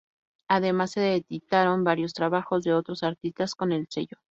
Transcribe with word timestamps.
Además 0.47 0.89
se 0.93 1.13
editaron 1.17 1.83
varios 1.83 2.15
trabajos 2.15 2.63
de 2.63 2.73
otros 2.73 3.03
artistas 3.03 3.53
con 3.53 3.71
el 3.71 3.85
sello. 3.87 4.17